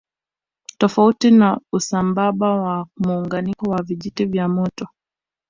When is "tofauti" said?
0.77-1.31